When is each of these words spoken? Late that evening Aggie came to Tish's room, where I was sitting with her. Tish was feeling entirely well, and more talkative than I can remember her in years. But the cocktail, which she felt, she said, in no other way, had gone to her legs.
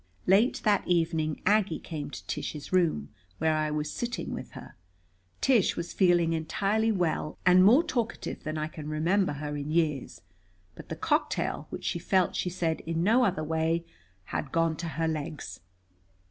Late 0.25 0.61
that 0.63 0.87
evening 0.87 1.43
Aggie 1.45 1.77
came 1.77 2.09
to 2.09 2.25
Tish's 2.25 2.73
room, 2.73 3.09
where 3.37 3.53
I 3.55 3.69
was 3.69 3.93
sitting 3.93 4.33
with 4.33 4.53
her. 4.53 4.75
Tish 5.41 5.77
was 5.77 5.93
feeling 5.93 6.33
entirely 6.33 6.91
well, 6.91 7.37
and 7.45 7.63
more 7.63 7.83
talkative 7.83 8.43
than 8.43 8.57
I 8.57 8.65
can 8.67 8.89
remember 8.89 9.33
her 9.33 9.55
in 9.55 9.69
years. 9.69 10.21
But 10.73 10.89
the 10.89 10.95
cocktail, 10.95 11.67
which 11.69 11.83
she 11.83 11.99
felt, 11.99 12.35
she 12.35 12.49
said, 12.49 12.79
in 12.87 13.03
no 13.03 13.23
other 13.23 13.43
way, 13.43 13.85
had 14.23 14.51
gone 14.51 14.75
to 14.77 14.87
her 14.87 15.07
legs. 15.07 15.59